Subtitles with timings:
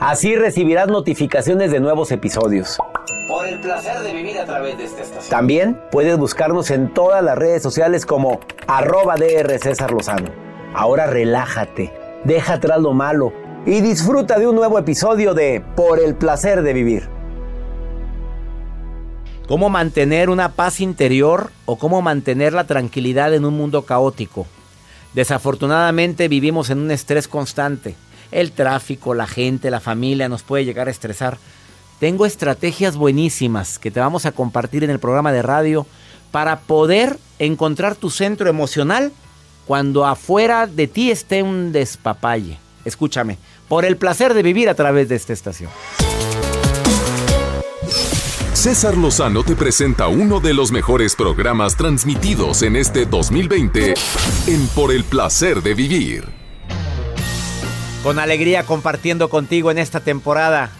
[0.00, 2.78] Así recibirás notificaciones de nuevos episodios.
[3.26, 5.28] Por el placer de vivir a través de esta estación.
[5.28, 8.38] También puedes buscarnos en todas las redes sociales como
[8.68, 10.30] arroba DR César Lozano.
[10.72, 11.92] Ahora relájate,
[12.22, 13.32] deja atrás lo malo
[13.66, 17.08] y disfruta de un nuevo episodio de Por el placer de vivir.
[19.48, 24.46] ¿Cómo mantener una paz interior o cómo mantener la tranquilidad en un mundo caótico?
[25.12, 27.96] Desafortunadamente vivimos en un estrés constante.
[28.30, 31.38] El tráfico, la gente, la familia nos puede llegar a estresar.
[31.98, 35.86] Tengo estrategias buenísimas que te vamos a compartir en el programa de radio
[36.30, 39.12] para poder encontrar tu centro emocional
[39.66, 42.58] cuando afuera de ti esté un despapalle.
[42.84, 45.70] Escúchame, por el placer de vivir a través de esta estación.
[48.54, 53.94] César Lozano te presenta uno de los mejores programas transmitidos en este 2020
[54.48, 56.37] en Por el placer de vivir.
[58.02, 60.70] Con alegría compartiendo contigo en esta temporada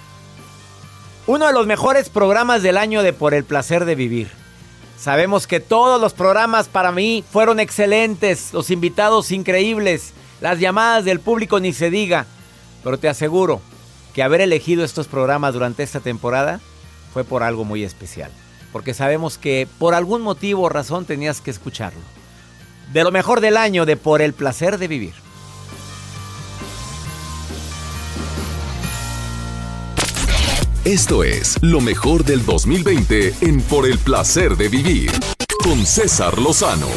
[1.27, 4.31] uno de los mejores programas del año de Por el placer de vivir.
[4.99, 11.21] Sabemos que todos los programas para mí fueron excelentes, los invitados increíbles, las llamadas del
[11.21, 12.25] público ni se diga,
[12.83, 13.61] pero te aseguro
[14.15, 16.61] que haber elegido estos programas durante esta temporada
[17.13, 18.31] fue por algo muy especial,
[18.73, 22.01] porque sabemos que por algún motivo o razón tenías que escucharlo.
[22.93, 25.28] De lo mejor del año de Por el placer de vivir.
[30.89, 35.11] Esto es lo mejor del 2020 en Por el placer de vivir
[35.63, 36.89] con César Lozano.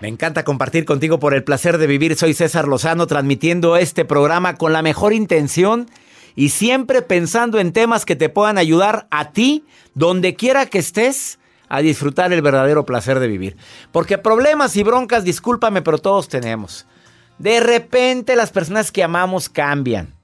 [0.00, 2.16] Me encanta compartir contigo por el placer de vivir.
[2.16, 5.88] Soy César Lozano transmitiendo este programa con la mejor intención
[6.34, 9.64] y siempre pensando en temas que te puedan ayudar a ti,
[9.94, 13.56] donde quiera que estés, a disfrutar el verdadero placer de vivir.
[13.92, 16.88] Porque problemas y broncas, discúlpame, pero todos tenemos.
[17.38, 20.17] De repente las personas que amamos cambian.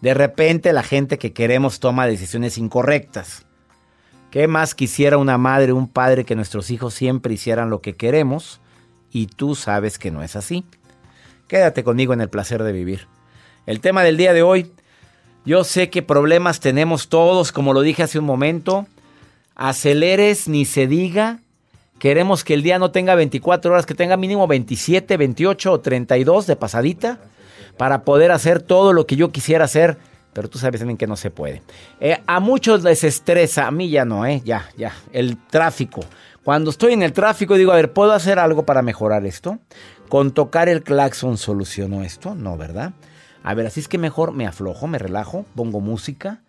[0.00, 3.46] De repente la gente que queremos toma decisiones incorrectas.
[4.30, 8.60] ¿Qué más quisiera una madre un padre que nuestros hijos siempre hicieran lo que queremos?
[9.10, 10.64] Y tú sabes que no es así.
[11.48, 13.06] Quédate conmigo en el placer de vivir.
[13.64, 14.70] El tema del día de hoy,
[15.44, 18.86] yo sé que problemas tenemos todos, como lo dije hace un momento.
[19.54, 21.40] Aceleres ni se diga.
[21.98, 26.46] Queremos que el día no tenga 24 horas, que tenga mínimo 27, 28 o 32
[26.46, 27.20] de pasadita
[27.76, 29.98] para poder hacer todo lo que yo quisiera hacer,
[30.32, 31.62] pero tú sabes también que no se puede.
[32.00, 34.42] Eh, a muchos les estresa, a mí ya no, ¿eh?
[34.44, 34.92] Ya, ya.
[35.12, 36.02] El tráfico.
[36.44, 39.58] Cuando estoy en el tráfico digo, a ver, ¿puedo hacer algo para mejorar esto?
[40.08, 42.34] ¿Con tocar el claxon solucionó esto?
[42.34, 42.92] No, ¿verdad?
[43.42, 46.42] A ver, así es que mejor me aflojo, me relajo, pongo música.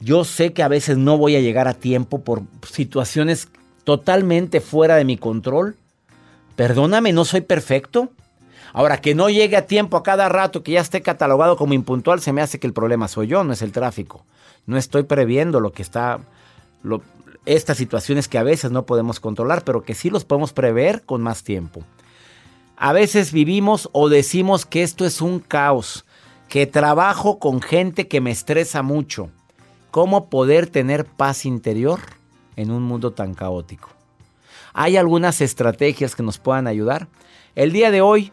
[0.00, 3.48] Yo sé que a veces no voy a llegar a tiempo por situaciones
[3.84, 5.76] totalmente fuera de mi control.
[6.56, 8.10] Perdóname, no soy perfecto.
[8.74, 12.20] Ahora, que no llegue a tiempo a cada rato, que ya esté catalogado como impuntual,
[12.20, 14.26] se me hace que el problema soy yo, no es el tráfico.
[14.66, 16.18] No estoy previendo lo que está,
[17.46, 21.22] estas situaciones que a veces no podemos controlar, pero que sí los podemos prever con
[21.22, 21.84] más tiempo.
[22.76, 26.04] A veces vivimos o decimos que esto es un caos,
[26.48, 29.30] que trabajo con gente que me estresa mucho.
[29.92, 32.00] ¿Cómo poder tener paz interior
[32.56, 33.90] en un mundo tan caótico?
[34.72, 37.06] ¿Hay algunas estrategias que nos puedan ayudar?
[37.54, 38.32] El día de hoy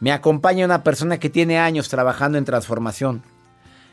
[0.00, 3.22] me acompaña una persona que tiene años trabajando en transformación,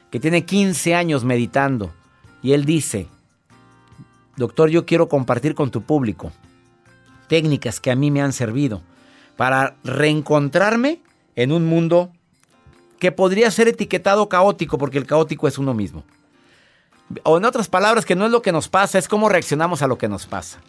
[0.09, 1.93] que tiene 15 años meditando,
[2.41, 3.07] y él dice,
[4.37, 6.31] doctor, yo quiero compartir con tu público
[7.27, 8.81] técnicas que a mí me han servido
[9.35, 11.01] para reencontrarme
[11.35, 12.11] en un mundo
[12.99, 16.03] que podría ser etiquetado caótico, porque el caótico es uno mismo.
[17.23, 19.87] O en otras palabras, que no es lo que nos pasa, es cómo reaccionamos a
[19.87, 20.59] lo que nos pasa.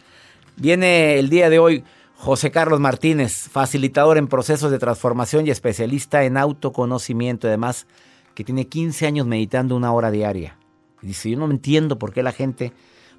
[0.56, 1.84] Viene el día de hoy
[2.20, 7.86] José Carlos Martínez, facilitador en procesos de transformación y especialista en autoconocimiento, además
[8.34, 10.58] que tiene 15 años meditando una hora diaria.
[11.00, 12.72] Y dice, yo no entiendo por qué la gente,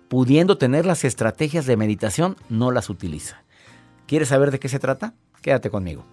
[0.09, 3.41] pudiendo tener las estrategias de meditación, no las utiliza.
[4.05, 5.13] ¿Quieres saber de qué se trata?
[5.41, 6.03] Quédate conmigo.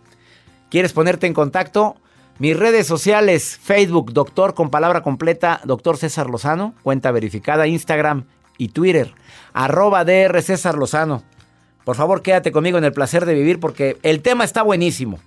[0.71, 1.97] ¿Quieres ponerte en contacto?
[2.39, 8.27] Mis redes sociales, Facebook, doctor con palabra completa, doctor César Lozano, cuenta verificada, Instagram
[8.59, 9.13] y Twitter,
[9.53, 11.25] arroba DR César Lozano.
[11.87, 15.21] Por favor, quédate conmigo en el placer de vivir porque el tema está buenísimo.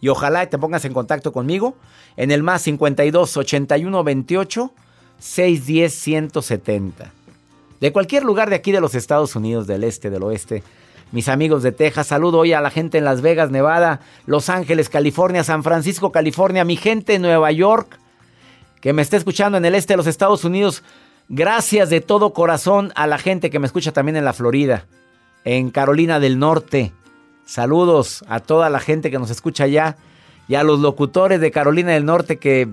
[0.00, 1.76] Y ojalá te pongas en contacto conmigo
[2.16, 4.72] en el más 52 81 28
[5.18, 7.12] 610 170.
[7.78, 10.62] De cualquier lugar de aquí de los Estados Unidos, del este, del oeste,
[11.12, 12.06] mis amigos de Texas.
[12.06, 16.64] Saludo hoy a la gente en Las Vegas, Nevada, Los Ángeles, California, San Francisco, California,
[16.64, 17.98] mi gente en Nueva York,
[18.80, 20.82] que me está escuchando en el este de los Estados Unidos.
[21.28, 24.86] Gracias de todo corazón a la gente que me escucha también en la Florida,
[25.44, 26.92] en Carolina del Norte.
[27.44, 29.96] Saludos a toda la gente que nos escucha allá
[30.48, 32.68] y a los locutores de Carolina del Norte que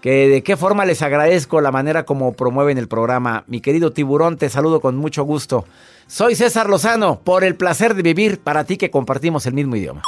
[0.00, 3.42] que de qué forma les agradezco la manera como promueven el programa.
[3.48, 5.64] Mi querido tiburón, te saludo con mucho gusto.
[6.06, 10.02] Soy César Lozano, por el placer de vivir para ti que compartimos el mismo idioma.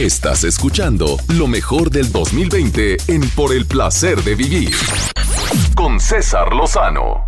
[0.00, 4.70] Estás escuchando lo mejor del 2020 en Por el placer de vivir
[5.74, 7.27] con César Lozano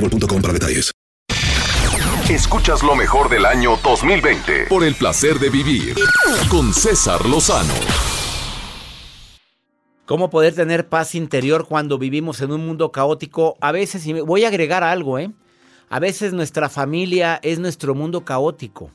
[0.01, 0.91] boostmobile.com para detalles.
[2.29, 5.95] Escuchas lo mejor del año 2020 por el placer de vivir
[6.49, 7.73] con César Lozano.
[10.05, 13.57] ¿Cómo poder tener paz interior cuando vivimos en un mundo caótico?
[13.61, 15.31] A veces, y voy a agregar algo, ¿eh?
[15.89, 18.91] A veces nuestra familia es nuestro mundo caótico.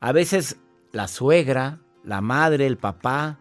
[0.00, 0.56] A veces
[0.92, 3.38] la suegra, la madre, el papá,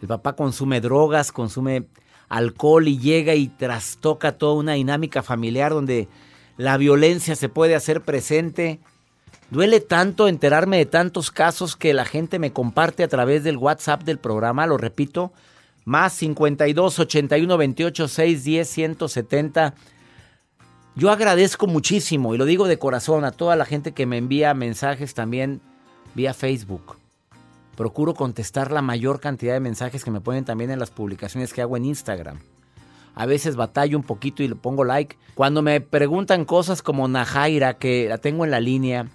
[0.00, 1.88] el papá consume drogas, consume
[2.32, 6.08] alcohol y llega y trastoca toda una dinámica familiar donde
[6.56, 8.80] la violencia se puede hacer presente.
[9.50, 14.02] Duele tanto enterarme de tantos casos que la gente me comparte a través del WhatsApp
[14.04, 15.32] del programa, lo repito,
[15.84, 19.74] más 52 81 28 6 10 170.
[20.96, 24.54] Yo agradezco muchísimo y lo digo de corazón a toda la gente que me envía
[24.54, 25.60] mensajes también
[26.14, 27.01] vía Facebook.
[27.82, 31.62] Procuro contestar la mayor cantidad de mensajes que me ponen también en las publicaciones que
[31.62, 32.38] hago en Instagram.
[33.16, 35.16] A veces batallo un poquito y le pongo like.
[35.34, 39.08] Cuando me preguntan cosas como Najaira, que la tengo en la línea,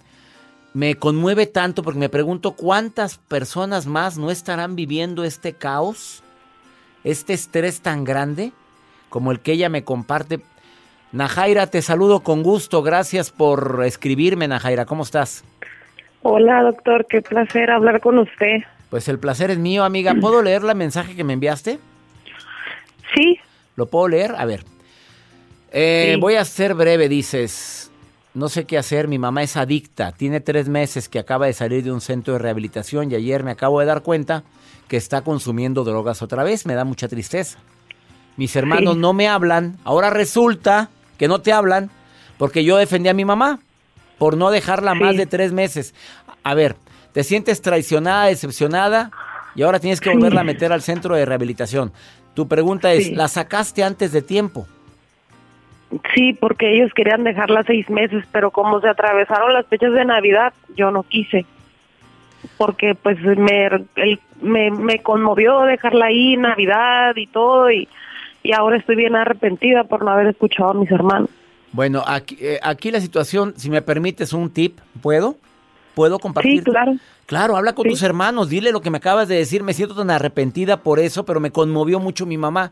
[0.74, 6.21] me conmueve tanto porque me pregunto cuántas personas más no estarán viviendo este caos,
[7.05, 8.51] este estrés tan grande
[9.07, 10.41] como el que ella me comparte.
[11.13, 12.83] Najaira, te saludo con gusto.
[12.83, 14.86] Gracias por escribirme, Najaira.
[14.86, 15.45] ¿Cómo estás?
[16.21, 17.05] Hola, doctor.
[17.07, 18.59] Qué placer hablar con usted.
[18.89, 20.13] Pues el placer es mío, amiga.
[20.21, 21.79] ¿Puedo leer la mensaje que me enviaste?
[23.15, 23.39] Sí.
[23.75, 24.36] ¿Lo puedo leer?
[24.38, 24.63] A ver.
[25.71, 26.19] Eh, Sí.
[26.19, 27.91] Voy a ser breve, dices.
[28.33, 30.12] No sé qué hacer, mi mamá es adicta.
[30.12, 33.50] Tiene tres meses que acaba de salir de un centro de rehabilitación y ayer me
[33.50, 34.43] acabo de dar cuenta
[34.88, 36.67] que está consumiendo drogas otra vez.
[36.67, 37.57] Me da mucha tristeza.
[38.36, 39.00] Mis hermanos Sí.
[39.00, 39.77] no me hablan.
[39.83, 41.89] Ahora resulta que no te hablan
[42.38, 43.59] porque yo defendí a mi mamá
[44.17, 45.93] por no dejarla más de tres meses.
[46.43, 46.75] A ver,
[47.13, 49.12] ¿te sientes traicionada, decepcionada?
[49.55, 50.15] Y ahora tienes que Sí.
[50.15, 51.91] volverla a meter al centro de rehabilitación.
[52.33, 53.15] Tu pregunta es, Sí.
[53.15, 54.67] ¿la sacaste antes de tiempo?
[56.13, 60.53] Sí, porque ellos querían dejarla seis meses, pero como se atravesaron las fechas de Navidad,
[60.75, 61.45] yo no quise.
[62.57, 67.88] Porque pues me, el- me, me conmovió dejarla ahí Navidad y todo, y,
[68.43, 71.29] y ahora estoy bien arrepentida por no haber escuchado a mis hermanos.
[71.77, 75.36] Bueno, aquí, eh, aquí la situación, si me permites un tip, ¿puedo?
[75.93, 76.63] ¿Puedo compartir?
[76.63, 76.93] Sí, claro.
[77.27, 77.89] Claro, habla con Sí.
[77.91, 81.24] tus hermanos, dile lo que me acabas de decir, me siento tan arrepentida por eso,
[81.24, 82.72] pero me conmovió mucho mi mamá.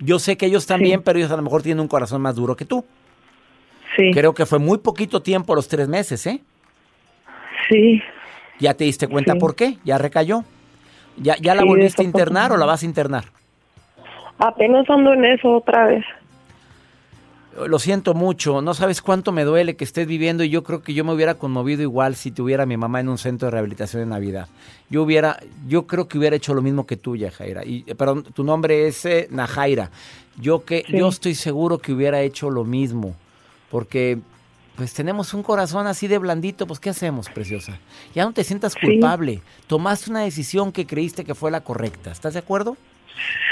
[0.00, 2.54] Yo sé que ellos también, pero ellos a lo mejor tienen un corazón más duro
[2.56, 2.84] que tú.
[3.96, 4.10] Sí.
[4.12, 6.42] Creo que fue muy poquito tiempo los tres meses, ¿eh?
[7.70, 8.02] Sí.
[8.60, 9.38] ¿Ya te diste cuenta Sí.
[9.38, 9.78] por qué?
[9.82, 10.44] ¿Ya recayó?
[11.16, 13.24] ¿Ya, ya la Sí, volviste a internar o la vas a internar?
[14.36, 16.04] Apenas ando en eso otra vez.
[17.68, 20.92] Lo siento mucho, no sabes cuánto me duele que estés viviendo y yo creo que
[20.92, 24.02] yo me hubiera conmovido igual si tuviera a mi mamá en un centro de rehabilitación
[24.02, 24.48] de Navidad.
[24.90, 27.64] Yo hubiera, yo creo que hubiera hecho lo mismo que tú, Yajaira.
[27.64, 29.90] Y, eh, perdón, tu nombre es eh, Najaira.
[30.36, 30.98] Yo que, Sí.
[30.98, 33.14] yo estoy seguro que hubiera hecho lo mismo,
[33.70, 34.18] porque
[34.76, 37.78] pues tenemos un corazón así de blandito, pues ¿qué hacemos, preciosa?
[38.16, 38.80] Ya no te sientas Sí.
[38.84, 39.40] culpable.
[39.68, 42.10] Tomaste una decisión que creíste que fue la correcta.
[42.10, 42.76] ¿Estás de acuerdo?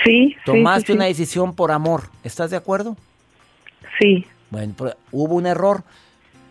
[0.05, 0.35] Sí.
[0.45, 2.11] Tomaste sí, una decisión por amor.
[2.25, 2.97] ¿Estás de acuerdo?
[3.99, 4.27] Sí.
[4.51, 5.83] Bueno, pero hubo un error.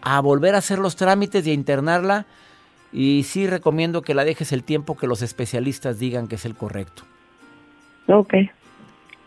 [0.02, 2.26] A volver a hacer los trámites y a internarla.
[2.92, 6.56] Y sí recomiendo que la dejes el tiempo que los especialistas digan que es el
[6.56, 7.04] correcto.
[8.08, 8.34] Ok.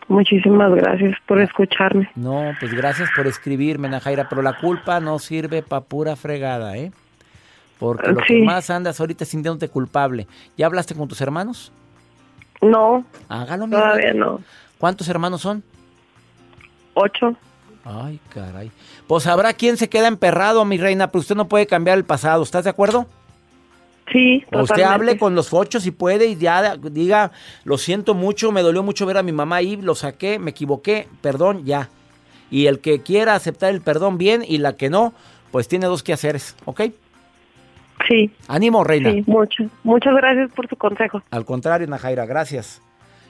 [0.07, 2.09] Muchísimas gracias por escucharme.
[2.15, 6.91] No, pues gracias por escribirme, Najaira, pero la culpa no sirve pa' pura fregada, ¿eh?
[7.79, 10.27] Porque lo que más andas ahorita sintiéndote culpable.
[10.57, 11.71] ¿Ya hablaste con tus hermanos?
[12.61, 14.39] No, Hágalo, mi todavía no.
[14.77, 15.63] ¿Cuántos hermanos son?
[16.93, 17.35] Ocho.
[17.85, 18.71] Ay, caray.
[19.07, 22.41] Pues habrá quien se queda emperrado, mi reina, pero usted no puede cambiar el pasado.
[22.43, 23.05] ¿Estás de acuerdo?
[24.11, 24.83] Sí, O Usted totalmente.
[24.93, 27.31] hable con los ocho si puede y ya diga,
[27.63, 31.07] lo siento mucho, me dolió mucho ver a mi mamá ahí, lo saqué, me equivoqué,
[31.21, 31.89] perdón, ya.
[32.51, 35.13] Y el que quiera aceptar el perdón, bien, y la que no,
[35.51, 36.81] pues tiene dos quehaceres, ¿ok?
[38.07, 38.31] Sí.
[38.47, 39.11] Ánimo, reina.
[39.11, 39.63] Sí, mucho.
[39.83, 41.23] Muchas gracias por su consejo.
[41.31, 42.81] Al contrario, Najaira, gracias.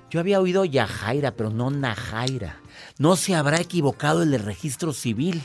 [0.10, 2.58] Yo había oído Yajaira, pero no Najaira.
[2.98, 5.44] No se habrá equivocado el del registro civil.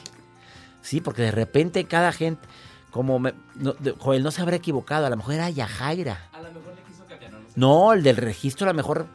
[0.82, 2.46] Sí, porque de repente cada gente,
[2.90, 6.28] como me- no, Joel, no se habrá equivocado, a lo mejor era Yajaira.
[6.32, 7.32] A lo mejor le quiso cambiar.
[7.56, 9.06] No, el del registro a lo mejor...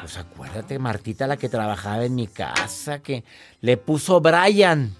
[0.00, 3.24] Pues acuérdate, Martita, la que trabajaba en mi casa, que
[3.60, 4.94] le puso Brian.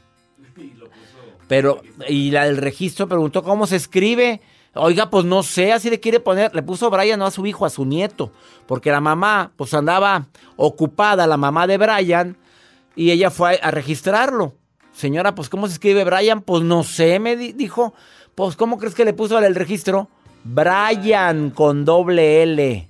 [1.48, 4.40] Pero, y la del registro preguntó cómo se escribe.
[4.74, 6.54] Oiga, pues no sé, así le quiere poner.
[6.54, 8.32] Le puso Brian no a su hijo, a su nieto.
[8.66, 12.36] Porque la mamá, pues andaba ocupada, la mamá de Brian,
[12.96, 14.54] y ella fue a, registrarlo.
[14.92, 16.42] Señora, pues ¿cómo se escribe Brian?
[16.42, 17.94] Pues no sé, me di- dijo.
[18.34, 20.08] Pues ¿cómo crees que le puso al registro?
[20.44, 22.88] Brian con doble L.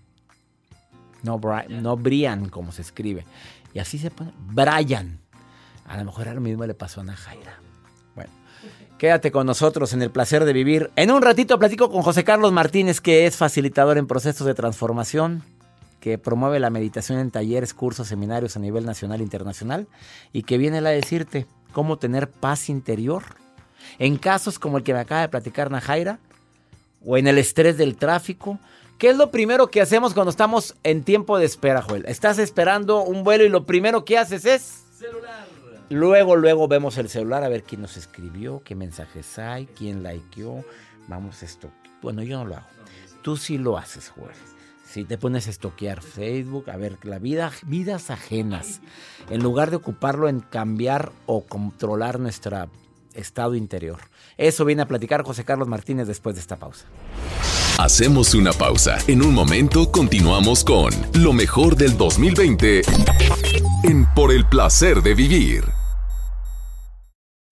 [1.22, 3.24] No, Brian, no Brian, como se escribe.
[3.74, 4.32] Y así se pone.
[4.48, 5.18] Brian.
[5.86, 7.58] A lo mejor a lo mismo le pasó a Najaira.
[8.14, 8.30] Bueno,
[8.98, 10.90] quédate con nosotros en el placer de vivir.
[10.96, 15.42] En un ratito platico con José Carlos Martínez, que es facilitador en procesos de transformación,
[16.02, 19.86] que promueve la meditación en talleres, cursos, seminarios a nivel nacional e internacional,
[20.32, 23.22] y que viene a decirte cómo tener paz interior.
[24.00, 26.18] En casos como el que me acaba de platicar Najaira,
[27.06, 28.58] o en el estrés del tráfico.
[28.98, 32.04] ¿Qué es lo primero que hacemos cuando estamos en tiempo de espera, Joel?
[32.08, 34.84] Estás esperando un vuelo y lo primero que haces es...
[34.98, 35.46] Celular.
[35.88, 40.64] Luego, luego vemos el celular a ver quién nos escribió, qué mensajes hay, quién likeó.
[41.06, 41.70] Vamos esto.
[42.02, 42.66] Bueno, yo no lo hago.
[43.22, 44.34] Tú sí lo haces, Joel.
[44.92, 48.82] Si te pones a estoquear Facebook, a ver la vida, vidas ajenas,
[49.30, 52.68] en lugar de ocuparlo en cambiar o controlar nuestro
[53.14, 54.00] estado interior.
[54.36, 56.84] Eso viene a platicar José Carlos Martínez después de esta pausa.
[57.78, 58.98] Hacemos una pausa.
[59.06, 62.82] En un momento continuamos con lo mejor del 2020
[63.84, 65.81] en Por el placer de vivir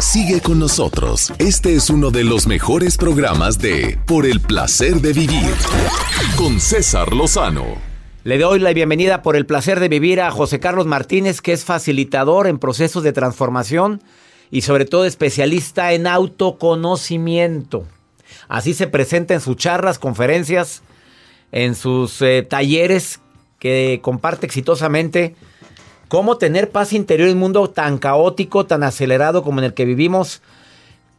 [0.00, 1.32] Sigue con nosotros.
[1.38, 5.54] Este es uno de los mejores programas de Por el placer de vivir
[6.36, 7.76] con César Lozano.
[8.24, 11.64] Le doy la bienvenida por el placer de vivir a José Carlos Martínez, que es
[11.64, 14.02] facilitador en procesos de transformación
[14.50, 17.86] y sobre todo especialista en autoconocimiento.
[18.48, 20.82] Así se presenta en sus charlas, conferencias,
[21.52, 23.20] en sus eh, talleres
[23.58, 25.36] que comparte exitosamente.
[26.08, 29.84] ¿Cómo tener paz interior en un mundo tan caótico, tan acelerado como en el que
[29.84, 30.40] vivimos?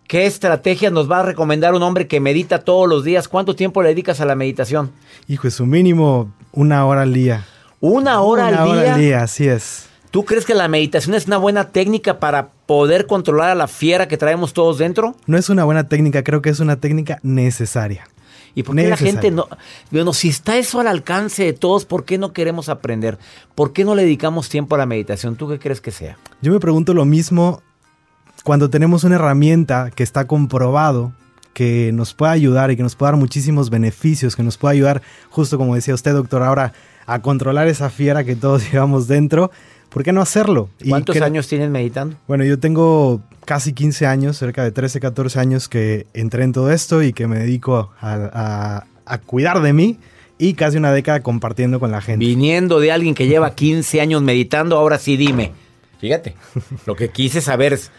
[0.08, 3.28] ¿Qué estrategias nos va a recomendar un hombre que medita todos los días?
[3.28, 4.92] ¿Cuánto tiempo le dedicas a la meditación?
[5.28, 7.46] Hijo, es un mínimo una hora al día.
[7.80, 8.94] ¿Una hora una al hora día?
[8.96, 9.86] al día, así es.
[10.10, 14.08] ¿Tú crees que la meditación es una buena técnica para poder controlar a la fiera
[14.08, 15.16] que traemos todos dentro?
[15.28, 18.08] No es una buena técnica, creo que es una técnica necesaria.
[18.56, 19.48] ¿Y por qué la gente no...
[19.92, 23.18] Bueno, si está eso al alcance de todos, ¿por qué no queremos aprender?
[23.56, 25.36] ¿Por qué no le dedicamos tiempo a la meditación?
[25.36, 26.18] ¿Tú qué crees que sea?
[26.42, 27.62] Yo me pregunto lo mismo
[28.44, 31.14] cuando tenemos una herramienta que está comprobado
[31.54, 35.02] que nos puede ayudar y que nos puede dar muchísimos beneficios, que nos puede ayudar,
[35.30, 36.74] justo como decía usted, doctor, ahora
[37.06, 39.52] a controlar esa fiera que todos llevamos dentro.
[39.90, 40.70] ¿Por qué no hacerlo?
[40.80, 42.16] Y ¿Cuántos años tienes meditando?
[42.28, 46.72] Bueno, yo tengo casi 15 años, cerca de 13, 14 años que entré en todo
[46.72, 49.98] esto y que me dedico a, a- a cuidar de mí
[50.38, 52.24] y casi una década compartiendo con la gente.
[52.24, 55.52] Viniendo de alguien que lleva 15 años meditando, ahora sí dime.
[56.00, 56.36] Fíjate,
[56.86, 57.92] lo que quise saber es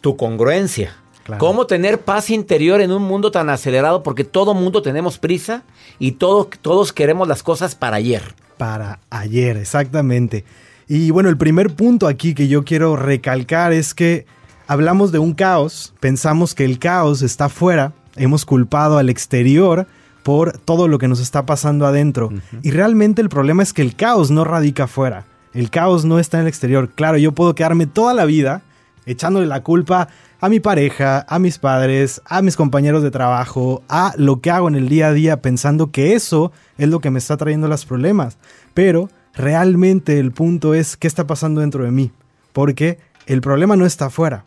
[0.00, 0.96] tu congruencia.
[1.24, 1.40] Claro.
[1.40, 4.02] ¿Cómo tener paz interior en un mundo tan acelerado?
[4.02, 5.62] Porque todo mundo tenemos prisa
[5.98, 8.22] y todo- todos queremos las cosas para ayer.
[8.58, 10.44] Para ayer, exactamente.
[10.88, 14.26] Y bueno, el primer punto aquí que yo quiero recalcar es que
[14.66, 19.86] hablamos de un caos, pensamos que el caos está afuera, hemos culpado al exterior
[20.22, 22.30] por todo lo que nos está pasando adentro.
[22.62, 26.38] Y realmente el problema es que el caos no radica afuera, el caos no está
[26.38, 26.90] en el exterior.
[26.94, 28.62] Claro, yo puedo quedarme toda la vida
[29.06, 30.08] echándole la culpa
[30.40, 34.68] a mi pareja, a mis padres, a mis compañeros de trabajo, a lo que hago
[34.68, 37.86] en el día a día pensando que eso es lo que me está trayendo los
[37.86, 38.38] problemas.
[38.74, 42.10] Pero realmente el punto es qué está pasando dentro de mí.
[42.52, 44.44] Porque el problema no está afuera.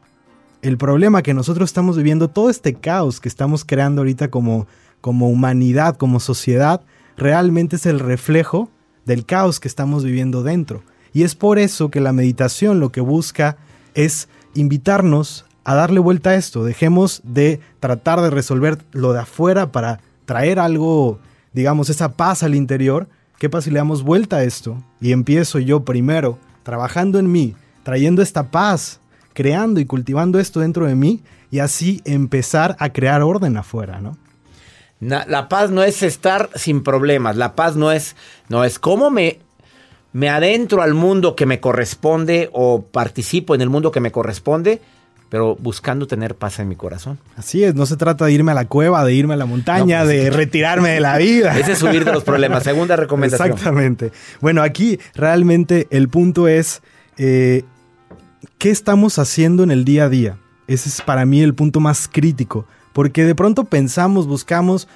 [0.62, 4.68] El problema que nosotros estamos viviendo, todo este caos que estamos creando ahorita como,
[5.02, 6.82] como humanidad, como sociedad,
[7.16, 8.70] realmente es el reflejo
[9.06, 10.84] del caos que estamos viviendo dentro.
[11.14, 13.58] Y es por eso que la meditación lo que busca
[13.94, 16.64] es invitarnos a darle vuelta a esto.
[16.64, 21.20] Dejemos de tratar de resolver lo de afuera para traer algo,
[21.54, 23.08] digamos, esa paz al interior.
[23.38, 24.82] ¿Qué pasa si le damos vuelta a esto?
[25.00, 29.00] Y empiezo yo primero trabajando en mí, trayendo esta paz,
[29.34, 31.22] creando y cultivando esto dentro de mí
[31.52, 34.18] y así empezar a crear orden afuera, ¿no?
[35.00, 38.16] la paz no es estar sin problemas, la paz no es,
[38.50, 39.38] no es cómo me,
[40.12, 44.82] me adentro al mundo que me corresponde o participo en el mundo que me corresponde,
[45.30, 47.20] pero buscando tener paz en mi corazón.
[47.36, 50.04] Así es, no se trata de irme a la cueva, de irme a la montaña,
[50.04, 51.58] pues de retirarme de la vida.
[51.58, 52.64] Ese es subir de los problemas.
[52.64, 53.52] Segunda recomendación.
[53.52, 54.12] Exactamente.
[54.40, 56.82] Bueno, aquí realmente el punto es
[57.18, 57.64] eh,
[58.58, 60.38] qué estamos haciendo en el día a día.
[60.68, 62.66] Ese es para mí el punto más crítico.
[62.94, 64.88] Porque de pronto pensamos, buscamos,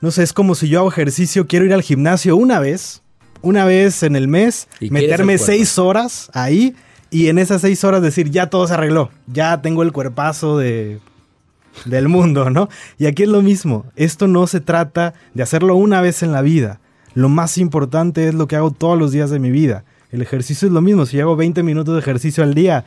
[0.00, 3.02] no sé, es como si yo hago ejercicio, quiero ir al gimnasio una vez,
[3.42, 6.74] una vez en el mes, meterme seis horas ahí
[7.12, 10.98] y en esas seis horas decir, ya todo se arregló, ya tengo el cuerpazo de,
[11.84, 12.68] del mundo, ¿no?
[12.98, 16.42] Y aquí es lo mismo, esto no se trata de hacerlo una vez en la
[16.42, 16.80] vida,
[17.14, 19.84] lo más importante es lo que hago todos los días de mi vida.
[20.10, 22.84] El ejercicio es lo mismo, si hago 20 minutos de ejercicio al día,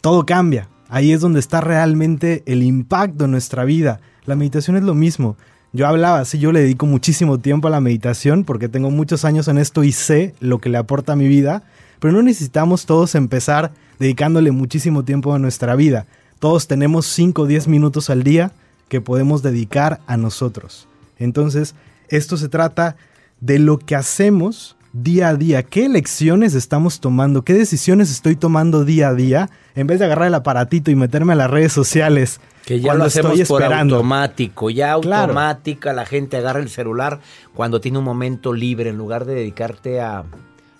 [0.00, 0.68] todo cambia.
[0.88, 4.00] Ahí es donde está realmente el impacto en nuestra vida.
[4.24, 5.36] La meditación es lo mismo.
[5.72, 9.48] Yo hablaba, sí, yo le dedico muchísimo tiempo a la meditación porque tengo muchos años
[9.48, 11.62] en esto y sé lo que le aporta a mi vida,
[12.00, 16.06] pero no necesitamos todos empezar dedicándole muchísimo tiempo a nuestra vida.
[16.38, 18.52] Todos tenemos 5 o 10 minutos al día
[18.88, 20.88] que podemos dedicar a nosotros.
[21.18, 21.74] Entonces,
[22.08, 22.96] esto se trata
[23.40, 28.84] de lo que hacemos día a día, qué elecciones estamos tomando, qué decisiones estoy tomando
[28.84, 32.40] día a día, en vez de agarrar el aparatito y meterme a las redes sociales.
[32.64, 37.20] Que ya lo hacemos por automático, ya automática la gente agarra el celular
[37.54, 40.24] cuando tiene un momento libre, en lugar de dedicarte a,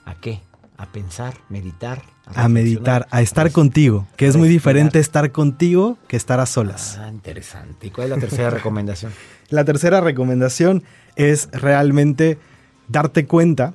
[0.04, 0.40] ¿a qué?
[0.78, 2.02] A pensar, meditar.
[2.34, 6.98] A, meditar, a estar contigo, que es muy diferente estar contigo que estar a solas.
[6.98, 7.88] Ah, interesante.
[7.88, 9.12] ¿Y cuál es la tercera recomendación?
[9.50, 10.84] La tercera recomendación
[11.16, 12.38] es realmente
[12.86, 13.74] darte cuenta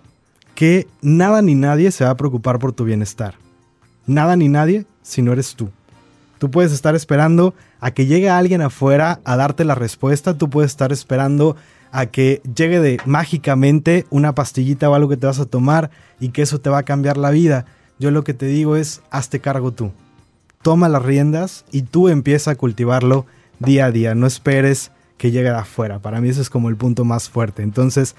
[0.56, 3.36] que nada ni nadie se va a preocupar por tu bienestar.
[4.06, 5.70] Nada ni nadie si no eres tú.
[6.40, 10.72] Tú puedes estar esperando a que llegue alguien afuera a darte la respuesta, tú puedes
[10.72, 11.56] estar esperando
[11.94, 16.30] a que llegue de mágicamente una pastillita o algo que te vas a tomar y
[16.30, 17.66] que eso te va a cambiar la vida.
[18.00, 19.92] Yo lo que te digo es, hazte cargo tú.
[20.64, 23.28] Toma las riendas y tú empieza a cultivarlo
[23.60, 24.16] día a día.
[24.16, 26.00] No esperes que llegue de afuera.
[26.00, 27.62] Para mí ese es como el punto más fuerte.
[27.62, 28.16] Entonces,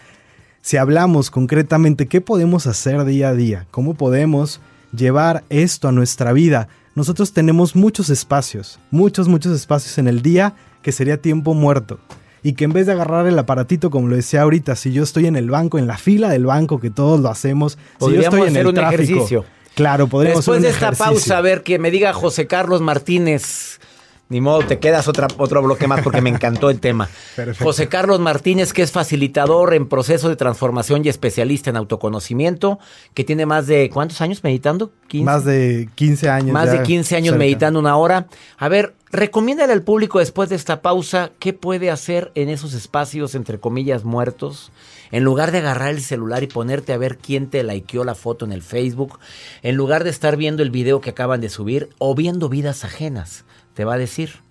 [0.61, 4.61] si hablamos concretamente qué podemos hacer día a día, cómo podemos
[4.97, 10.55] llevar esto a nuestra vida, nosotros tenemos muchos espacios, muchos, muchos espacios en el día
[10.81, 11.99] que sería tiempo muerto.
[12.45, 15.27] Y que en vez de agarrar el aparatito, como lo decía ahorita, si yo estoy
[15.27, 18.49] en el banco, en la fila del banco, que todos lo hacemos, si yo estoy
[18.49, 19.45] en el un ejercicio.
[19.75, 23.81] Claro, podríamos Después de esta pausa, a ver, que me diga José Carlos Martínez,
[24.29, 27.09] ni modo, te quedas otra, otro bloque más porque me encantó el tema.
[27.61, 32.79] José Carlos Martínez, que es facilitador en proceso de transformación y especialista en autoconocimiento,
[33.15, 34.93] que tiene más de, ¿cuántos años meditando?
[35.13, 36.53] Más de 15 años.
[36.53, 38.27] Más de 15 años meditando una hora.
[38.59, 43.35] A ver, recomiéndale al público después de esta pausa qué puede hacer en esos espacios,
[43.35, 44.73] entre comillas, muertos.
[45.11, 48.45] En lugar de agarrar el celular y ponerte a ver quién te likeó la foto
[48.45, 49.19] en el Facebook,
[49.63, 53.45] en lugar de estar viendo el video que acaban de subir o viendo vidas ajenas
[53.75, 54.43] te va a decir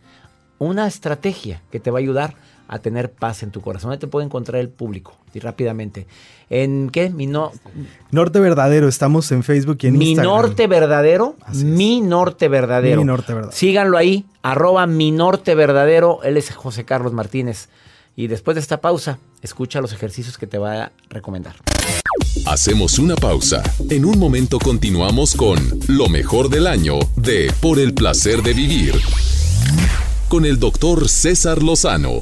[0.60, 2.36] una estrategia que te va a ayudar
[2.68, 3.90] a tener paz en tu corazón.
[3.90, 5.18] ¿Dónde te puede encontrar el público?
[5.34, 6.08] Y rápidamente.
[6.54, 7.10] ¿En qué?
[7.10, 8.88] Mi Norte Verdadero.
[8.88, 10.36] Estamos en Facebook y en mi Instagram.
[10.36, 11.36] Mi Norte Verdadero.
[11.52, 13.02] Mi Norte Verdadero.
[13.02, 13.58] Mi Norte Verdadero.
[13.58, 14.26] Síganlo ahí.
[14.44, 16.20] Arroba Mi Norte Verdadero.
[16.22, 17.70] Él es José Carlos Martínez.
[18.16, 21.56] Y después de esta pausa, escucha los ejercicios que te va a recomendar.
[22.46, 23.64] Hacemos una pausa.
[23.90, 28.94] En un momento continuamos con lo mejor del año de Por el placer de vivir.
[30.30, 32.22] Con el doctor César Lozano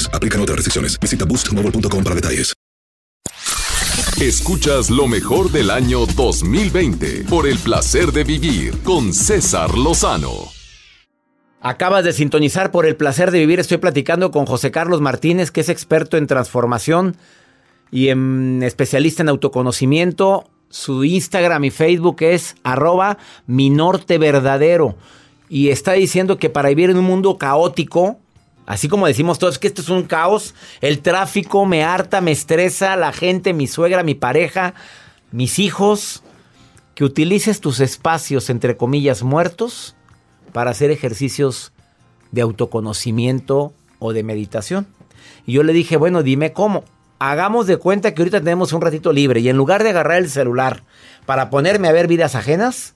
[0.13, 0.99] Aplican otras restricciones.
[0.99, 2.53] Visita boostmobile.com para detalles.
[4.21, 10.51] Escuchas lo mejor del año 2020 por el placer de vivir con César Lozano.
[11.59, 13.59] Acabas de sintonizar por el placer de vivir.
[13.59, 17.17] Estoy platicando con José Carlos Martínez, que es experto en transformación
[17.91, 20.47] y en especialista en autoconocimiento.
[20.69, 24.95] Su Instagram y Facebook es arroba mi norte verdadero.
[25.49, 28.19] Y está diciendo que para vivir en un mundo caótico,
[28.65, 32.95] así como decimos todos que esto es un caos, el tráfico me harta, me estresa,
[32.95, 34.73] la gente, mi suegra, mi pareja,
[35.31, 36.23] mis hijos,
[36.95, 39.95] que utilices tus espacios, entre comillas, muertos
[40.51, 41.71] para hacer ejercicios
[42.31, 44.87] de autoconocimiento o de meditación.
[45.45, 46.83] Y yo le dije, bueno, dime cómo.
[47.19, 50.29] Hagamos de cuenta que ahorita tenemos un ratito libre y en lugar de agarrar el
[50.29, 50.83] celular
[51.25, 52.95] para ponerme a ver vidas ajenas,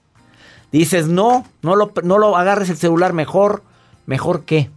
[0.72, 3.64] dices, no, no lo, no lo agarres el celular mejor.
[4.08, 4.70] ¿Mejor qué?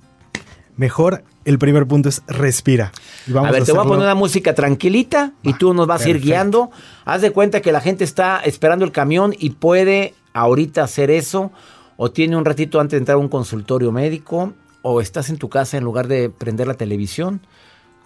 [0.79, 2.93] Mejor, el primer punto es respira.
[3.27, 6.07] Y vamos a ver, te voy a poner una música tranquilita y tú nos vas
[6.07, 6.71] a ir guiando.
[7.05, 11.51] Haz de cuenta que la gente está esperando el camión y puede ahorita hacer eso.
[11.97, 14.55] O tiene un ratito antes de entrar a un consultorio médico.
[14.83, 17.41] O estás en tu casa en lugar de prender la televisión.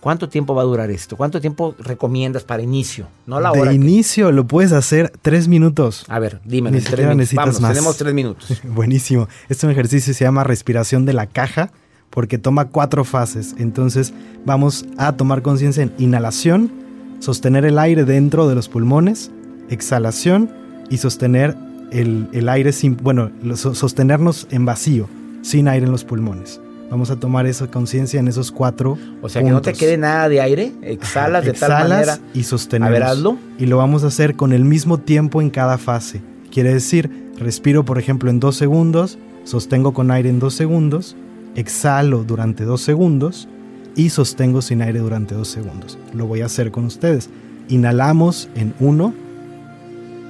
[0.00, 1.16] ¿Cuánto tiempo va a durar esto?
[1.16, 3.06] ¿Cuánto tiempo recomiendas para inicio?
[3.26, 3.64] No la hora.
[3.64, 6.04] De que- inicio lo puedes hacer tres minutos.
[6.08, 6.70] A ver, dime.
[6.72, 7.72] Ni tres necesitas Vamos, más.
[7.72, 8.60] tenemos tres minutos.
[8.64, 9.28] Buenísimo.
[9.48, 11.70] Este ejercicio se llama respiración de la caja
[12.12, 13.54] porque toma cuatro fases.
[13.58, 14.12] Entonces
[14.44, 16.70] vamos a tomar conciencia en inhalación,
[17.18, 19.30] sostener el aire dentro de los pulmones,
[19.70, 20.50] exhalación
[20.90, 21.56] y sostener
[21.90, 25.08] el, el aire sin, bueno, sostenernos en vacío,
[25.40, 26.60] sin aire en los pulmones.
[26.90, 28.98] Vamos a tomar esa conciencia en esos cuatro.
[29.22, 30.72] O sea, que no te quede nada de aire.
[30.82, 32.18] Exhalas de tal Exhalas manera.
[32.34, 32.90] y sostenemos.
[32.90, 33.38] A ver, hazlo.
[33.58, 36.20] Y lo vamos a hacer con el mismo tiempo en cada fase.
[36.50, 41.16] Quiere decir, respiro por ejemplo en dos segundos, sostengo con aire en dos segundos,
[41.54, 43.48] exhalo durante dos segundos
[43.94, 45.98] y sostengo sin aire durante dos segundos.
[46.14, 47.30] Lo voy a hacer con ustedes.
[47.68, 49.12] Inhalamos en uno,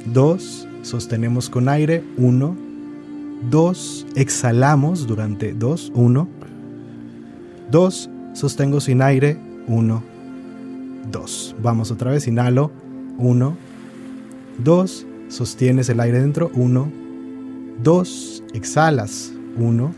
[0.07, 2.57] dos, sostenemos con aire, uno,
[3.51, 6.29] dos, exhalamos durante dos, uno,
[7.71, 10.03] dos, sostengo sin aire, uno,
[11.11, 11.55] dos.
[11.63, 12.71] Vamos otra vez, inhalo,
[13.19, 13.57] uno,
[14.59, 16.91] dos, sostienes el aire dentro, uno,
[17.83, 19.95] dos, exhalas, uno,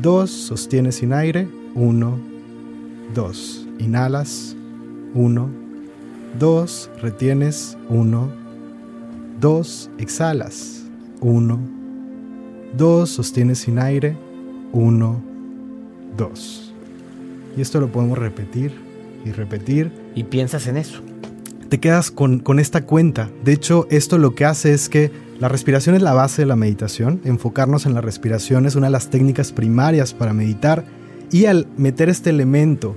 [0.00, 2.18] dos, sostienes sin aire, uno,
[3.14, 4.56] dos, inhalas,
[5.14, 5.48] uno,
[6.38, 8.30] dos, retienes, uno,
[9.40, 10.84] dos, exhalas,
[11.20, 11.58] uno,
[12.76, 14.16] dos, sostienes sin aire,
[14.72, 15.22] uno,
[16.16, 16.72] dos.
[17.56, 18.72] Y esto lo podemos repetir
[19.24, 19.90] y repetir.
[20.14, 21.00] Y piensas en eso.
[21.68, 23.30] Te quedas con, con esta cuenta.
[23.44, 26.56] De hecho, esto lo que hace es que la respiración es la base de la
[26.56, 27.20] meditación.
[27.24, 30.84] Enfocarnos en la respiración es una de las técnicas primarias para meditar.
[31.30, 32.96] Y al meter este elemento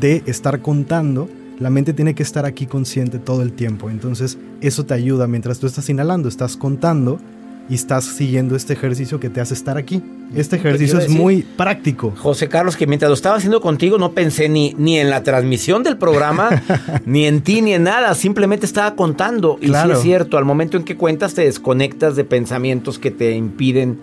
[0.00, 1.28] de estar contando,
[1.58, 3.88] la mente tiene que estar aquí consciente todo el tiempo.
[3.88, 5.26] Entonces, eso te ayuda.
[5.26, 7.20] Mientras tú estás inhalando, estás contando
[7.68, 10.02] y estás siguiendo este ejercicio que te hace estar aquí.
[10.34, 12.12] Este ejercicio es muy práctico.
[12.18, 15.82] José Carlos, que mientras lo estaba haciendo contigo no pensé ni, ni en la transmisión
[15.82, 16.50] del programa,
[17.06, 18.14] ni en ti, ni en nada.
[18.14, 19.56] Simplemente estaba contando.
[19.60, 19.94] Y sí Claro.
[19.94, 23.98] es cierto, al momento en que cuentas te desconectas de pensamientos que te impiden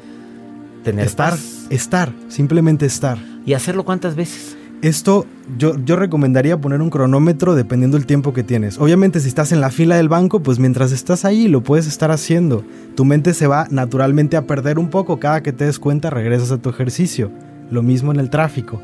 [0.83, 1.65] tener Estar, paz.
[1.69, 3.17] estar, simplemente estar.
[3.45, 4.54] ¿Y hacerlo cuántas veces?
[4.81, 5.25] Esto
[5.57, 8.79] yo, yo recomendaría poner un cronómetro dependiendo del tiempo que tienes.
[8.79, 12.11] Obviamente si estás en la fila del banco, pues mientras estás ahí lo puedes estar
[12.11, 12.63] haciendo.
[12.95, 15.19] Tu mente se va naturalmente a perder un poco.
[15.19, 17.31] Cada que te des cuenta regresas a tu ejercicio.
[17.71, 18.81] Lo mismo en el tráfico.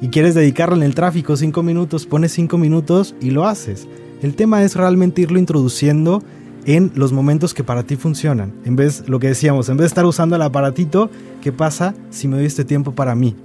[0.00, 3.86] Y quieres dedicarle en el tráfico 5 minutos, pones 5 minutos y lo haces.
[4.22, 6.22] El tema es realmente irlo introduciendo
[6.64, 8.52] en los momentos que para ti funcionan.
[8.64, 11.10] En vez, lo que decíamos, en vez de estar usando el aparatito,
[11.42, 13.36] ¿qué pasa si me doy este tiempo para mí?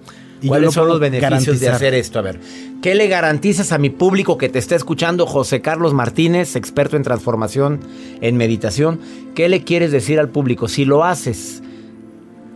[0.46, 2.20] Y ¿Cuáles son los beneficios de hacer esto?
[2.20, 2.40] A ver,
[2.84, 7.02] ¿qué le garantizas a mi público que te está escuchando, José Carlos Martínez, experto en
[7.02, 7.80] transformación,
[8.22, 9.00] en meditación?
[9.34, 10.68] ¿Qué le quieres decir al público?
[10.68, 11.64] Si lo haces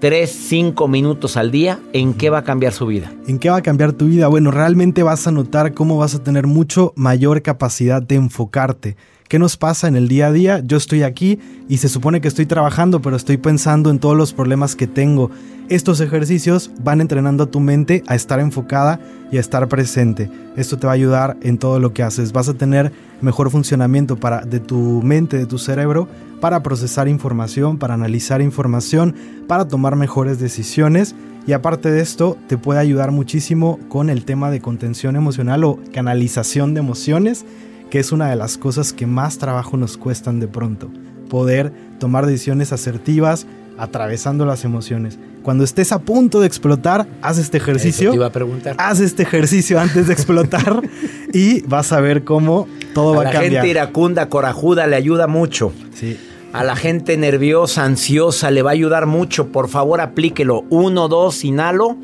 [0.01, 3.11] 3, 5 minutos al día, ¿en qué va a cambiar su vida?
[3.27, 4.27] ¿En qué va a cambiar tu vida?
[4.27, 8.97] Bueno, realmente vas a notar cómo vas a tener mucho mayor capacidad de enfocarte
[9.29, 10.59] ¿Qué nos pasa en el día a día?
[10.65, 11.37] Yo estoy aquí
[11.67, 15.29] y se supone que estoy trabajando, pero estoy pensando en todos los problemas que tengo.
[15.69, 18.99] Estos ejercicios van entrenando a tu mente a estar enfocada
[19.31, 20.31] y a estar presente.
[20.57, 22.31] Esto te va a ayudar en todo lo que haces.
[22.31, 26.07] Vas a tener mejor funcionamiento para, de tu mente, de tu cerebro,
[26.41, 29.13] para procesar información, para analizar información,
[29.47, 31.13] para tomar mejores decisiones.
[31.45, 35.77] Y aparte de esto, te puede ayudar muchísimo con el tema de contención emocional o
[35.93, 37.45] canalización de emociones
[37.89, 40.89] que es una de las cosas que más trabajo nos cuestan de pronto.
[41.29, 43.45] Poder tomar decisiones asertivas
[43.77, 45.17] atravesando las emociones.
[45.41, 48.11] Cuando estés a punto de explotar, haz este ejercicio.
[48.11, 48.75] te iba a preguntar.
[48.77, 50.81] Haz este ejercicio antes de explotar
[51.33, 53.43] y vas a ver cómo todo va a cambiar.
[53.43, 55.71] A la gente iracunda, corajuda le ayuda mucho.
[55.93, 56.17] Sí.
[56.51, 59.47] A la gente nerviosa, ansiosa le va a ayudar mucho.
[59.47, 60.65] Por favor, aplíquelo.
[60.69, 61.95] 1 2 inhalo.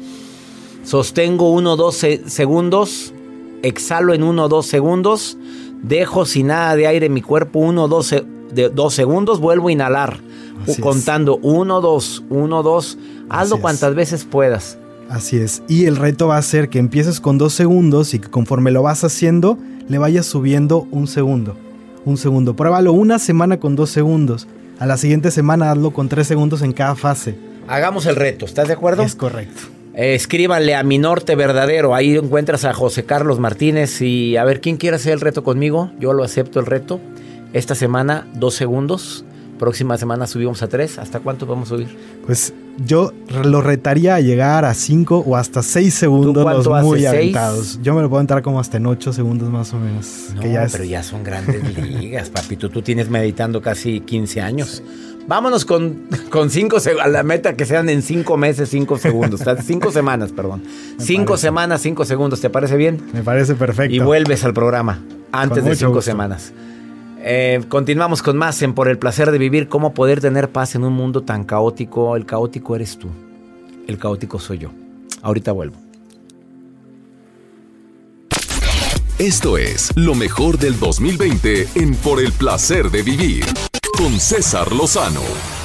[0.83, 3.13] Sostengo 1 2 segundos.
[3.63, 5.37] Exhalo en 1 2 segundos
[5.87, 9.71] Dejo sin nada de aire en mi cuerpo uno, dos, de, dos segundos, vuelvo a
[9.71, 10.19] inhalar.
[10.81, 12.97] contando uno, dos, uno, dos.
[13.29, 14.77] Hazlo cuantas veces puedas.
[15.09, 15.61] Así es.
[15.67, 18.81] Y el reto va a ser que empieces con dos segundos y que conforme lo
[18.81, 21.55] vas haciendo, le vayas subiendo un segundo.
[22.03, 22.55] Un segundo.
[22.55, 24.47] Pruébalo una semana con dos segundos.
[24.79, 27.37] A la siguiente semana hazlo con tres segundos en cada fase.
[27.67, 29.03] Hagamos el reto, ¿estás de acuerdo?
[29.03, 29.74] Es correcto.
[29.95, 31.95] Eh, escríbanle a mi norte verdadero.
[31.95, 34.01] Ahí encuentras a José Carlos Martínez.
[34.01, 35.91] Y a ver, ¿quién quiere hacer el reto conmigo?
[35.99, 36.99] Yo lo acepto el reto.
[37.53, 39.23] Esta semana, dos segundos.
[39.57, 40.99] Próxima semana subimos a tres.
[40.99, 41.97] ¿Hasta cuánto vamos a subir?
[42.25, 42.53] Pues
[42.85, 43.13] yo
[43.45, 47.79] lo retaría a llegar a cinco o hasta seis segundos los muy aventados.
[47.81, 50.31] Yo me lo puedo entrar como hasta en ocho segundos más o menos.
[50.35, 52.69] No, pero ya son grandes ligas, papito.
[52.69, 54.83] Tú tienes meditando casi 15 años.
[55.27, 59.41] Vámonos con, con cinco a la meta que sean en cinco meses, cinco segundos.
[59.65, 60.63] cinco semanas, perdón.
[60.97, 62.41] cinco semanas, cinco segundos.
[62.41, 63.01] ¿Te parece bien?
[63.13, 63.95] Me parece perfecto.
[63.95, 66.53] Y vuelves al programa antes de cinco semanas.
[67.27, 70.83] Eh, continuamos con más en Por el placer de vivir, cómo poder tener paz en
[70.83, 72.15] un mundo tan caótico.
[72.15, 73.07] El caótico eres tú.
[73.87, 74.69] El caótico soy yo.
[75.23, 75.77] Ahorita vuelvo.
[79.17, 83.45] Esto es lo mejor del 2020 en Por el placer de vivir
[83.95, 85.64] con César Lozano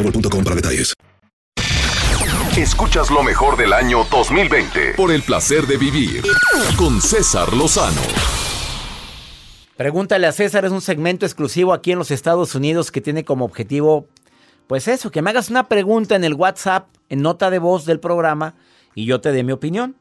[0.01, 0.93] boostmobile.com para detalles.
[2.57, 6.21] Escuchas lo mejor del año 2020 por el placer de vivir
[6.77, 8.01] con César Lozano.
[9.77, 13.45] Pregúntale a César es un segmento exclusivo aquí en los Estados Unidos que tiene como
[13.45, 14.07] objetivo,
[14.67, 17.99] pues eso, que me hagas una pregunta en el WhatsApp, en nota de voz del
[17.99, 18.53] programa,
[18.93, 19.95] y yo te dé mi opinión.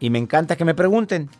[0.00, 1.30] Y me encanta que me pregunten.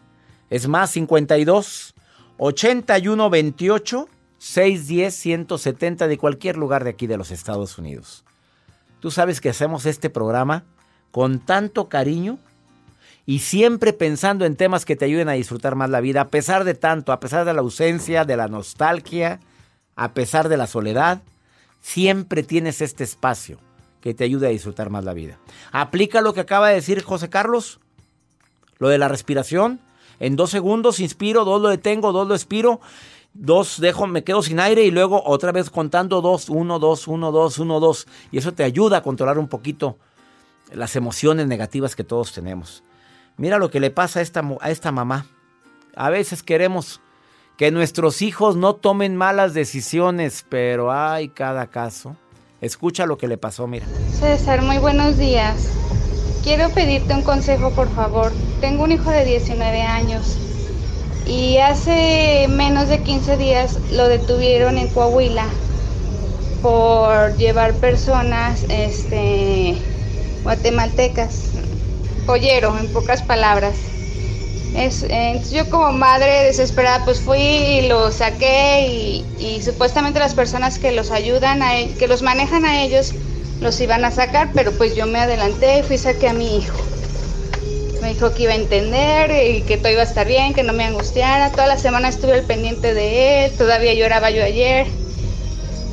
[0.51, 1.95] Es más 52
[2.37, 4.09] 81 28
[4.43, 8.25] 610 170 de cualquier lugar de aquí de los Estados Unidos.
[8.99, 10.65] Tú sabes que hacemos este programa
[11.13, 12.41] con tanto cariño
[13.25, 16.65] y siempre pensando en temas que te ayuden a disfrutar más la vida, a pesar
[16.65, 19.39] de tanto, a pesar de la ausencia, de la nostalgia,
[19.95, 21.23] a pesar de la soledad,
[21.81, 23.59] siempre tienes este espacio
[24.01, 25.39] que te ayude a disfrutar más la vida.
[25.71, 27.79] Aplica lo que acaba de decir José Carlos,
[28.79, 29.79] lo de la respiración.
[30.19, 32.81] En dos segundos inspiro, dos lo detengo, dos lo expiro,
[33.35, 37.33] dos dejo, me quedo sin aire y luego otra vez contando dos, uno, dos, uno,
[37.33, 38.07] dos, uno, dos.
[38.31, 39.99] Y eso te ayuda a controlar un poquito
[40.73, 42.83] las emociones negativas que todos tenemos.
[43.37, 45.27] Mira lo que le pasa a esta, a esta mamá.
[45.95, 47.01] A veces queremos
[47.57, 52.17] que nuestros hijos no tomen malas decisiones, pero hay cada caso.
[52.61, 53.87] Escucha lo que le pasó, mira.
[54.13, 55.69] César, muy buenos días.
[56.45, 58.33] Quiero pedirte un consejo, por favor.
[58.61, 60.52] Tengo un hijo de 19 años
[61.27, 65.47] y hace menos de 15 días lo detuvieron en Coahuila
[66.63, 69.77] por llevar personas este,
[70.43, 71.51] guatemaltecas,
[72.27, 73.75] pollero en pocas palabras.
[74.77, 75.05] Es,
[75.51, 80.93] yo como madre desesperada pues fui y lo saqué y, y supuestamente las personas que
[80.93, 83.13] los ayudan, a, e, que los manejan a ellos,
[83.61, 86.92] los iban a sacar, pero pues yo me adelanté y fui saqué a mi hijo.
[88.03, 90.73] Me dijo que iba a entender y que todo iba a estar bien, que no
[90.73, 91.53] me angustiara.
[91.53, 94.89] Toda la semana estuve al pendiente de él, todavía lloraba yo ayer.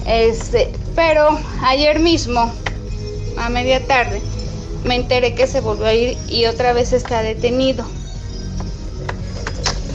[0.07, 2.51] Este, pero ayer mismo,
[3.37, 4.21] a media tarde,
[4.85, 7.85] me enteré que se volvió a ir y otra vez está detenido.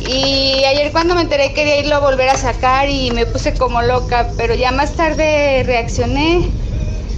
[0.09, 3.83] Y ayer cuando me enteré quería irlo a volver a sacar y me puse como
[3.83, 6.49] loca, pero ya más tarde reaccioné.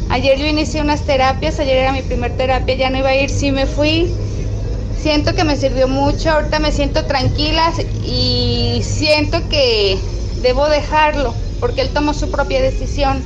[0.09, 3.29] Ayer yo inicié unas terapias, ayer era mi primer terapia, ya no iba a ir,
[3.29, 4.11] sí me fui
[5.07, 7.73] siento que me sirvió mucho, ahorita me siento tranquila
[8.05, 10.01] y siento que
[10.43, 13.23] debo dejarlo, porque él tomó su propia decisión.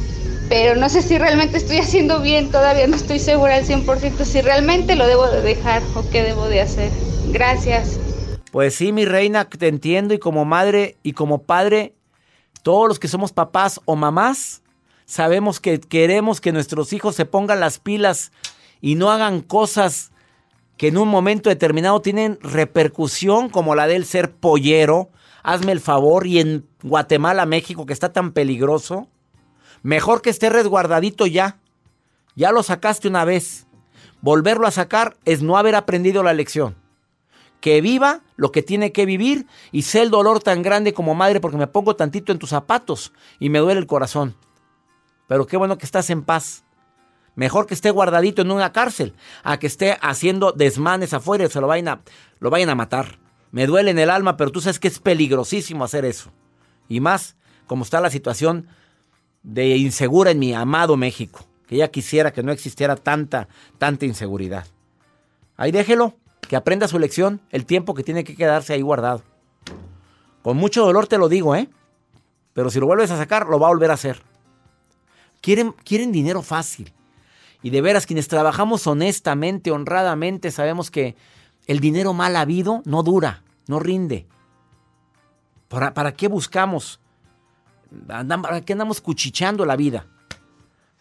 [0.51, 4.43] Pero no sé si realmente estoy haciendo bien, todavía no estoy segura al 100% si
[4.43, 6.91] realmente lo debo de dejar o qué debo de hacer.
[7.29, 7.99] Gracias.
[8.53, 11.95] Pues sí, mi reina, te entiendo y como madre y como padre,
[12.63, 14.61] todos los que somos papás o mamás,
[15.07, 18.33] sabemos que queremos que nuestros hijos se pongan las pilas
[18.83, 20.10] y no hagan cosas
[20.81, 25.11] que en un momento determinado tienen repercusión como la del ser pollero,
[25.43, 29.07] hazme el favor, y en Guatemala, México, que está tan peligroso,
[29.83, 31.59] mejor que esté resguardadito ya.
[32.35, 33.67] Ya lo sacaste una vez.
[34.23, 36.77] Volverlo a sacar es no haber aprendido la lección.
[37.61, 41.43] Que viva lo que tiene que vivir y sé el dolor tan grande como madre
[41.43, 44.35] porque me pongo tantito en tus zapatos y me duele el corazón.
[45.29, 46.65] Pero qué bueno que estás en paz.
[47.35, 51.61] Mejor que esté guardadito en una cárcel a que esté haciendo desmanes afuera y se
[51.61, 52.01] lo vayan a,
[52.39, 53.19] lo vayan a matar.
[53.53, 56.31] Me duele en el alma, pero tú sabes que es peligrosísimo hacer eso.
[56.89, 58.67] Y más, como está la situación
[59.43, 64.67] de insegura en mi amado México, que ya quisiera que no existiera tanta, tanta inseguridad.
[65.57, 66.15] Ahí déjelo,
[66.49, 69.23] que aprenda su lección, el tiempo que tiene que quedarse ahí guardado.
[70.43, 71.69] Con mucho dolor te lo digo, ¿eh?
[72.55, 74.23] Pero si lo vuelves a sacar, lo va a volver a hacer.
[75.41, 76.93] Quieren, quieren dinero fácil.
[77.63, 81.17] Y de veras, quienes trabajamos honestamente, honradamente, sabemos que
[81.67, 84.27] el dinero mal habido no dura, no rinde.
[85.69, 87.01] ¿Para, para qué buscamos?
[88.07, 90.07] ¿Para qué andamos cuchicheando la vida?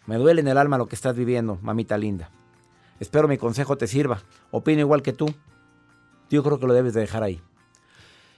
[0.06, 2.30] Me duele en el alma lo que estás viviendo, mamita linda.
[2.98, 4.22] Espero mi consejo te sirva.
[4.50, 5.32] Opino igual que tú.
[6.28, 7.40] Yo creo que lo debes de dejar ahí.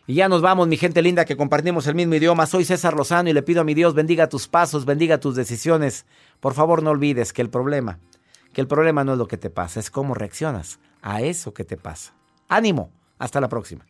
[0.07, 2.47] Y ya nos vamos, mi gente linda, que compartimos el mismo idioma.
[2.47, 6.07] Soy César Lozano y le pido a mi Dios bendiga tus pasos, bendiga tus decisiones.
[6.41, 7.99] Por favor, no olvides que el problema
[8.53, 11.65] que el problema no es lo que te pasa, es cómo reaccionas a eso que
[11.65, 12.13] te pasa.
[12.49, 13.87] Ánimo, hasta la próxima.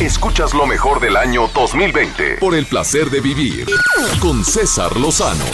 [0.00, 3.66] Escuchas lo mejor del año 2020 por el placer de vivir
[4.20, 5.44] con César Lozano.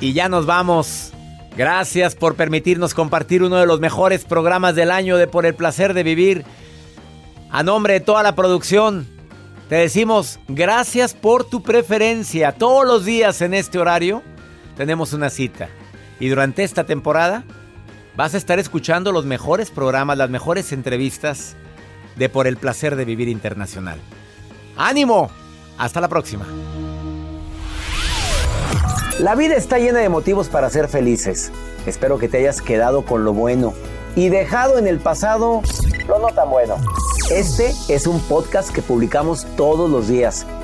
[0.00, 1.12] Y ya nos vamos.
[1.56, 5.92] Gracias por permitirnos compartir uno de los mejores programas del año de Por el Placer
[5.92, 6.44] de Vivir.
[7.50, 9.06] A nombre de toda la producción,
[9.68, 12.52] te decimos gracias por tu preferencia.
[12.52, 14.22] Todos los días en este horario
[14.76, 15.68] tenemos una cita.
[16.20, 17.44] Y durante esta temporada
[18.16, 21.54] vas a estar escuchando los mejores programas, las mejores entrevistas
[22.16, 23.98] de Por el Placer de Vivir Internacional.
[24.76, 25.30] ¡Ánimo!
[25.78, 26.46] Hasta la próxima.
[29.18, 31.52] La vida está llena de motivos para ser felices.
[31.86, 33.74] Espero que te hayas quedado con lo bueno
[34.16, 35.62] y dejado en el pasado
[36.08, 36.76] lo no tan bueno.
[37.30, 40.46] Este es un podcast que publicamos todos los días,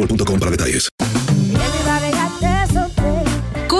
[0.00, 1.09] boostmobile.com para detalles.